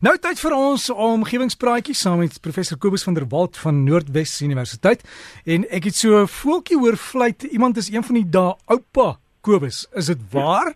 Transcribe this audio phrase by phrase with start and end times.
[0.00, 5.02] Nou tyd vir ons omgewingspraatjie saam met professor Kobus van der Walt van Noordwes Universiteit.
[5.44, 9.18] En ek het so 'n voeltjie hoor fluit iemand is een van die dae oupa
[9.42, 9.88] Kobus.
[9.92, 10.72] Is dit waar?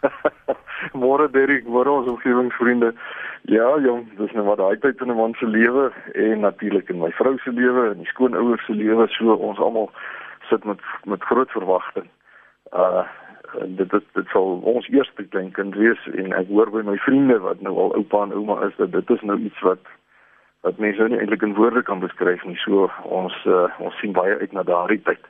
[1.04, 2.94] Môre Derek môre ons omgewingsvriende.
[3.42, 6.98] Ja jong dis nou wat daai tyd in 'n man se lewe en natuurlik in
[6.98, 9.08] my vrou se lewe en die skoonouers se lewe.
[9.08, 9.90] So ons almal
[10.48, 12.08] sit met met groot verwagting.
[12.72, 13.04] Uh
[13.58, 17.60] dit dit dit sal ons eerste kleinkind wees en ek hoor by my vriende wat
[17.60, 19.82] nou al oupa en ouma is dat dit is nou iets wat
[20.66, 22.56] wat mense nie eintlik in woorde kan beskryf nie.
[22.64, 25.22] So ons uh, ons sien baie uit na daardie tyd.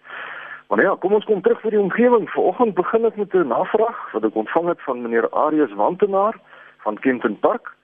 [0.70, 2.28] Maar ja, kom ons kom terug vir die omgewing.
[2.30, 6.38] Vanoggend begin ek met 'n navraag wat ek ontvang het van meneer Arius Wantenaar
[6.82, 7.74] van Kenton Park.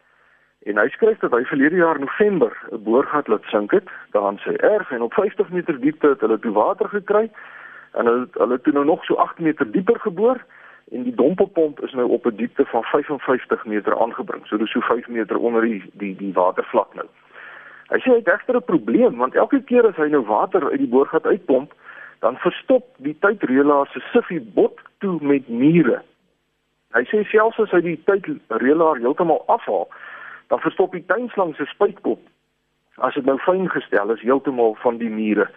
[0.67, 4.39] En hy skryf dat hy verlede jaar November 'n boorgat laat sink het, daar aan
[4.39, 7.31] sy erf en op 50 meter diepte het hulle toe water gekry
[7.97, 10.41] en hulle hulle toe nou nog so 8 meter dieper geboor
[10.93, 14.47] en die dompelpomp is nou op 'n diepte van 55 meter aangebring.
[14.47, 17.07] So dis so 5 meter onder die die die watervlak nou.
[17.89, 20.79] Hy sê hy het egter 'n probleem want elke keer as hy nou water uit
[20.79, 21.73] die boorgat uitpomp,
[22.19, 26.03] dan verstop die tydreëlaar se siffie bot toe met mure.
[26.93, 29.89] Hy sê selfs as hy die tydreëlaar heeltemal afhaal,
[30.49, 32.21] dan verstop die tuinslang se spuitkop
[32.97, 35.51] as dit nou fyn gestel is heeltemal van die mure.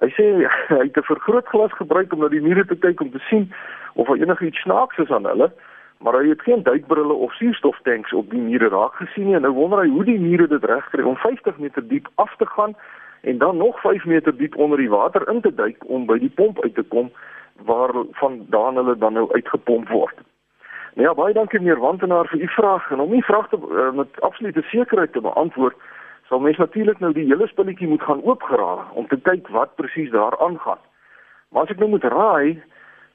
[0.00, 0.26] Hy sê
[0.80, 3.52] hy het 'n vergrootglas gebruik om na die mure te kyk om te sien
[3.94, 5.52] of daar enigiets snaaks is aan hulle,
[5.98, 9.52] maar hy het geen duikbrille of suurstoftanks op die mure raak gesien nie en nou
[9.52, 12.74] wonder hy hoe die mure dit regkry om 50 meter diep af te gaan
[13.20, 16.32] en dan nog 5 meter diep onder die water in te duik om by die
[16.34, 17.12] pomp uit te kom
[17.64, 20.16] waar vandaan hulle dan nou uitgepomp word.
[20.94, 23.92] Nou ja, baie dankie meneer Wantenaar vir u vraag en om u vraag te uh,
[23.92, 25.76] met absolute sekerheid te beantwoord
[26.30, 30.10] sal mens natuurlik nou die hele spulletjie moet gaan oopgrawe om te kyk wat presies
[30.14, 30.78] daar aangaan.
[31.50, 32.60] Maar as ek nou moet raai,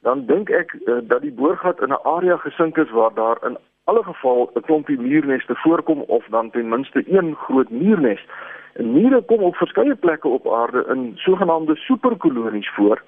[0.04, 3.56] dan dink ek uh, dat die boorgat in 'n area gesink is waar daar in
[3.88, 8.26] alle geval 'n klompie muurneste voorkom of dan ten minste een groot muurnes.
[8.74, 13.02] En mure kom op verskeie plekke op aarde in sogenaamde superkolonies voor.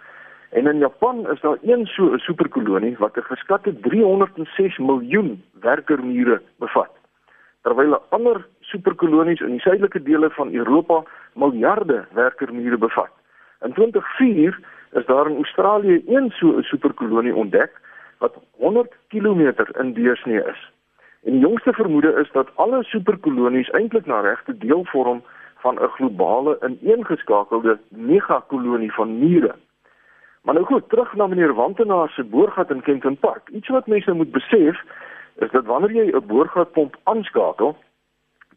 [0.49, 6.42] En in Japan is daar een so 'n superkolonie wat 'n geskatte 306 miljoen werkermure
[6.59, 6.96] bevat
[7.62, 11.04] terwyl 'n ander superkolonies in die suidelike dele van Europa
[11.34, 13.12] miljarde werkermure bevat.
[13.62, 14.60] In 2004
[14.92, 17.82] is daar in Australië een so 'n superkolonie ontdek
[18.18, 20.72] wat 100 km in deursnee is.
[21.23, 25.24] En die jongste vermoede is dat alle superkolonies eintlik na regte deel vorm
[25.56, 29.56] van 'n globale ineengeskakelde megakolonie van mure.
[30.42, 33.50] Maar nou goed, terug na meneer Wantenaar se boorgat in Kenton Park.
[33.50, 34.84] Iets wat mense moet besef
[35.37, 37.75] is dat wanneer jy 'n boorgatpomp aanskakel,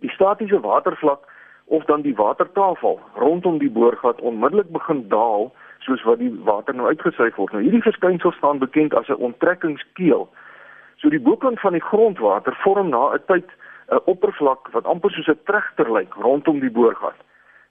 [0.00, 1.28] die statiese watervlak
[1.64, 6.86] of dan die watertafel rondom die boorgat onmiddellik begin daal soos wat die water nou
[6.86, 7.52] uitgesuig word.
[7.52, 10.28] Nou hierdie verskynsel staan bekend as 'n onttrekkingskeel.
[10.96, 13.48] So die bokant van die grondwater vorm na 'n tyd
[13.90, 17.16] 'n oppervlak wat amper soos 'n trechter lyk rondom die boorgat.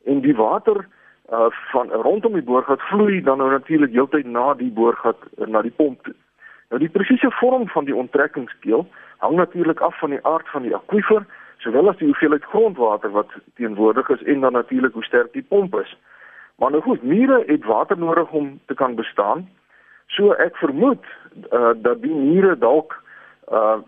[0.05, 0.87] En die water
[1.31, 5.71] uh van rondom die boorgat vloei dan nou natuurlik heeltyd na die boorgat na die
[5.71, 6.15] pomp toe.
[6.69, 8.85] Nou die presiese vorm van die onttrekkingskeel
[9.17, 11.25] hang natuurlik af van die aard van die akwifer,
[11.57, 15.75] sowel as die hoeveelheid grondwater wat teenwoordig is en dan natuurlik hoe sterk die pomp
[15.75, 15.97] is.
[16.55, 19.49] Maar nou goed, mure het water nodig om te kan bestaan.
[20.07, 21.03] So ek vermoed
[21.51, 22.95] uh, dat die mure dalk
[23.51, 23.79] uh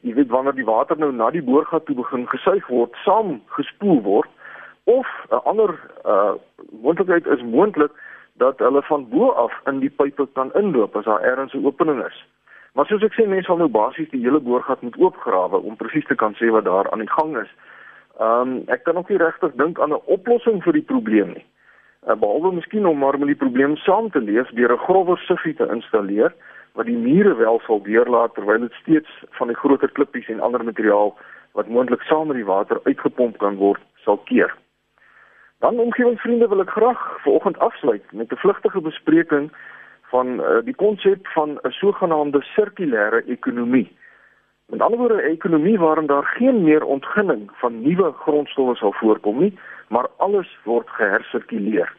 [0.00, 4.00] jy weet wanneer die water nou na die boorgat toe begin gesuig word, saam gespoel
[4.02, 4.28] word
[4.84, 5.74] of 'n ander
[6.04, 6.34] uh
[6.82, 7.92] moontlikheid is moontlik
[8.36, 12.04] dat hulle van bo af in die pype kan inloop as daar ergens 'n opening
[12.06, 12.24] is.
[12.74, 16.06] Maar soos ek sê, mense sal nou basies die hele boorgat moet oopgrawe om presies
[16.06, 17.52] te kan sê wat daar aan die gang is.
[18.20, 21.44] Ehm um, ek kan ook nie regtig dink aan 'n oplossing vir die probleem nie.
[22.06, 25.54] Uh, behalwe miskien om maar met die probleem saam te leef deur 'n grower siffie
[25.54, 26.32] te installeer
[26.74, 30.64] wat die mure wel sal deurlaat terwyl dit steeds van die groter klippies en ander
[30.64, 31.16] materiaal
[31.52, 34.54] wat moontlik saam met die water uitgepomp kan word, sal keer.
[35.58, 39.52] Dan omgewingsvriende wil ek graag vanoggend afsluit met 'n vlugtige bespreking
[40.12, 43.96] van uh, die konsep van 'n sogenaamde sirkulêre ekonomie.
[44.66, 49.38] Met ander woorde 'n ekonomie waarin daar geen meer ontginning van nuwe grondstowwe sal voorkom
[49.38, 49.58] nie,
[49.88, 51.92] maar alles word gehersirkuleer.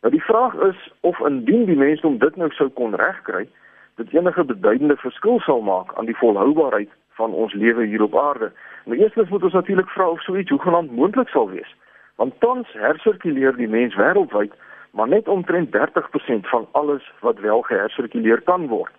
[0.00, 3.48] Nou die vraag is of indien die mense om dit nou sou kon regkry,
[3.94, 8.52] dit enige beduidende verskil sal maak aan die volhoubaarheid van ons lewe hier op aarde.
[8.84, 11.74] Nou eerstens moet ons natuurlik vra of so iets hoegenaamd moontlik sal wees.
[12.16, 14.52] Want tans hersirkuleer die mens wêreldwyd
[14.94, 18.92] maar net omtrent 30% van alles wat wel gehersirkuleer kan word.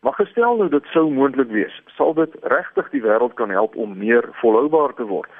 [0.00, 3.98] Maar gestel nou dit sou moontlik wees, sal dit regtig die wêreld kan help om
[3.98, 5.30] meer volhoubaar te word.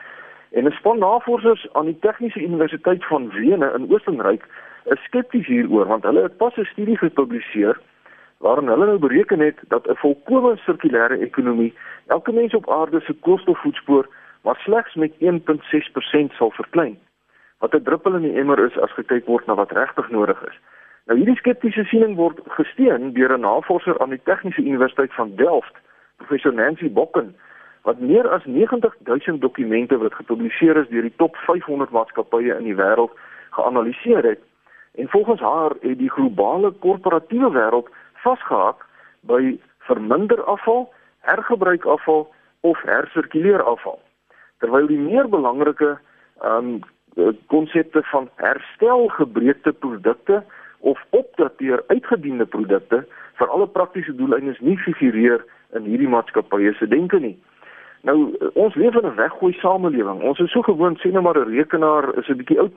[0.51, 4.45] En 'n span navorsers aan die Tegniese Universiteit van Wene in Oostenryk
[4.85, 7.81] is skepties hieroor want hulle het pas 'n studie gepubliseer
[8.39, 11.75] waarin hulle nou bereken het dat 'n volkomme sirkulêre ekonomie
[12.07, 14.09] elke mens op aarde se koolstofvoetspoor
[14.43, 16.99] maar slegs met 1.6% sal verklein.
[17.63, 20.59] Wat 'n druppel in die emmer is as gekyk word na wat regtig nodig is.
[21.07, 25.75] Nou hierdie skeptiese siening word gesteun deur 'n navorser aan die Tegniese Universiteit van Delft,
[26.17, 27.37] professor Nancy Bokken,
[27.83, 32.77] wat meer as 90000 dokumente wat gepubliseer is deur die top 500 maatskappye in die
[32.77, 33.15] wêreld
[33.51, 34.41] geanaliseer het.
[34.95, 38.87] En volgens haar het die globale korporatiewe wêreld vasgehak
[39.21, 44.01] by verminder afval, hergebruik afval of hersirkuleer afval.
[44.59, 45.99] Terwyl die meer belangrike
[46.43, 46.83] um
[47.47, 50.43] konsepte van herstelgebreekte produkte
[50.81, 53.05] of opdateer uitgediende produkte
[53.35, 55.45] vir alle praktiese doeleindes nie figureer
[55.77, 57.37] in hierdie maatskappye se denke nie.
[58.03, 60.23] Nou ons leef in 'n weggooi samelewing.
[60.23, 62.77] Ons is so gewoond sien nou maar 'n rekenaar is 'n bietjie oud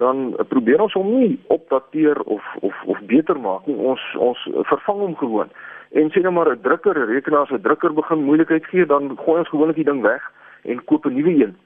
[0.00, 3.76] dan probeer ons hom nie opdateer of of of beter maak nie.
[3.76, 5.48] Ons ons vervang hom gewoon.
[5.92, 9.38] En sien nou maar 'n drukker, 'n rekenaar se drukker begin moeilikheid gee, dan gooi
[9.38, 10.32] ons gewoonlik die ding weg
[10.64, 11.56] en koop 'n nuwe een.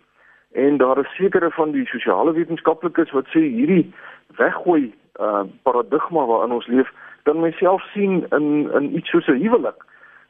[0.54, 3.92] En daar is sekere van die sosiale wetenskaplikes wat sê hierdie
[4.38, 6.90] weggooi uh paradigma waarin ons leef,
[7.26, 9.80] dan myself sien in in iets soos 'n huwelik.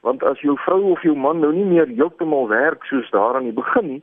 [0.00, 3.48] Want as jou vrou of jou man nou nie meer heeltemal werk soos daar aan
[3.50, 4.02] die begin nie,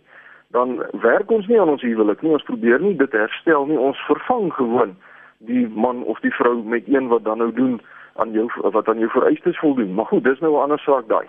[0.51, 2.31] dan werk ons nie aan ons huwelik nie.
[2.31, 3.79] Ons probeer nie dit herstel nie.
[3.79, 4.95] Ons vervang gewoon
[5.37, 7.81] die man of die vrou met een wat dan nou doen
[8.15, 9.93] aan jou wat aan jou vereistes voldoen.
[9.93, 11.27] Maar goed, dis nou 'n ander saak daai.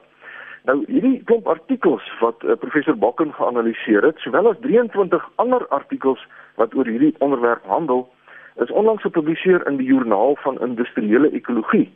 [0.63, 6.21] Nou hierdie klomp artikels wat uh, professor Bakken geanaliseer het, sowel as 23 ander artikels
[6.61, 8.05] wat oor hierdie onderwerp handel,
[8.63, 11.89] is onlangs gepubliseer in die Joernaal van Industriële Ekologie.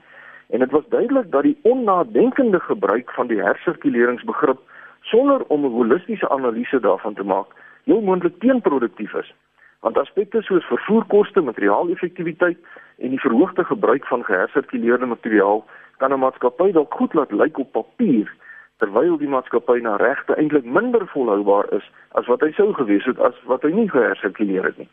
[0.50, 4.58] En dit was duidelik dat die onnadenkende gebruik van die hersirkuleringsbegrip
[5.00, 7.46] sonder om 'n holistiese analise daarvan te maak,
[7.84, 9.34] heel moontlik teenproduktief is.
[9.80, 12.58] Want aspekte soos vervoerkoste, materiaaleffektiwiteit
[12.98, 15.64] en die verhoogde gebruik van gehersirkuleerde materiaal
[15.96, 18.34] kan 'n maatskappy dalk goed laat lyk op papier,
[18.78, 21.86] terwyl die maatskappy na regte eintlik minder volhoubaar is
[22.20, 24.90] as wat hy sou gewees het as wat hy nie gehersirkuleer het nie.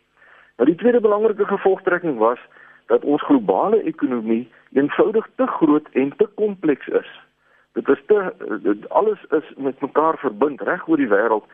[0.57, 2.39] Nou die tweede belangrike gevolgtrekking was
[2.91, 7.11] dat ons globale ekonomie eenvoudig te groot en te kompleks is
[7.73, 8.33] dit is te
[8.89, 11.45] alles is met mekaar verbind reg oor die wêreld.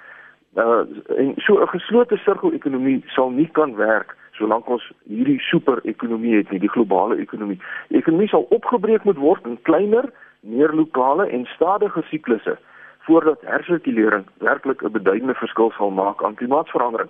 [0.56, 0.84] Uh
[1.18, 6.60] en so 'n geslote sirkel-ekonomie sal nie kan werk solank ons hierdie super-ekonomie het nie,
[6.60, 7.60] die globale ekonomie.
[7.88, 12.58] Die ekonomie sal opgebreek moet word in kleiner, meer lokale en stadige siklusse
[13.00, 17.10] voordat hersirkulering werklik 'n beduidende verskil sal maak aan klimaatsverandering.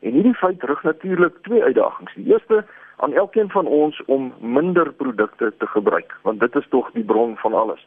[0.00, 2.14] En hierdie feit rig natuurlik twee uitdagings.
[2.14, 2.64] Die eerste
[2.96, 7.36] aan elkeen van ons om minder produkte te gebruik, want dit is tog die bron
[7.36, 7.86] van alles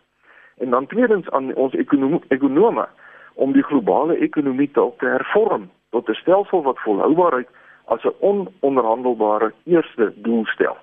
[0.58, 2.86] en dan tweedens aan ons ekonomie
[3.34, 7.48] om die globale ekonomie te hervorm tot 'n stelsel wat volhoubaarheid
[7.86, 10.78] as 'n ononderhandelbare eerste doel stel.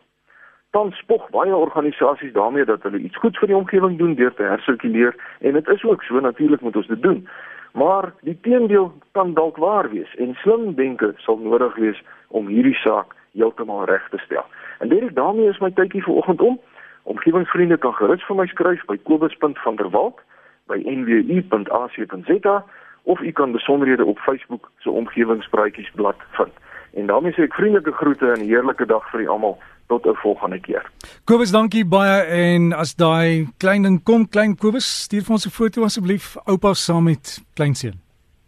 [0.74, 4.42] Dan spog baie organisasies daarmee dat hulle iets goeds vir die omgewing doen deur te
[4.42, 7.28] hersirkuleer en dit is ook so natuurlik moet ons dit doen.
[7.72, 12.74] Maar die teendeel kan dalk waar wees en slim denke sal nodig wees om hierdie
[12.74, 14.42] saak heeltemal reg te stel.
[14.78, 16.58] En dit daarmee is my tydjie vir oggend om.
[17.02, 20.18] Omgewingsvriende kan gerus vir my skryf by kobus.vanderwalt
[20.66, 22.56] by nwu.ac.za
[23.04, 26.52] of u kan besonderhede op Facebook se omgewingspraatjiesblad vind.
[26.94, 30.14] En daarmee sê ek vriendelike groete en 'n heerlike dag vir julle almal tot 'n
[30.14, 30.90] volgende keer.
[31.24, 35.50] Kobus, dankie baie en as daai klein ding kom, klein Kobus, stuur vir ons 'n
[35.50, 38.00] foto asseblief, oupa saam met kleinseun.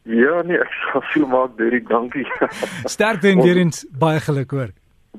[0.03, 2.27] Ja nee, ek sal sien maar Derek, dankie.
[2.95, 4.71] Sterkte en weer eens baie geluk hoor.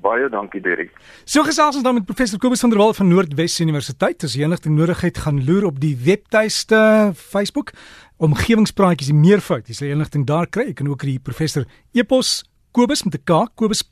[0.02, 0.92] Baie dankie Derek.
[1.26, 4.24] So gesels ons dan met professor Kobus van der Walt van Noordwes Universiteit.
[4.24, 7.74] As jy enigste nodigheid gaan loer op die webtuiste Facebook
[8.18, 9.68] omgewingspraatjies die meervoud.
[9.68, 10.70] Jy sal enigting daar kry.
[10.70, 11.66] Jy kan ook die professor
[11.98, 12.44] epos
[12.78, 13.84] Kobus met 'n K Kobus.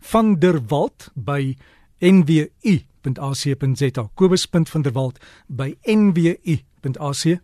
[0.00, 1.56] van der Walt by
[1.98, 4.10] nwu.ac.za.
[4.14, 7.40] Kobus.van der Walt by nwu.ac.za.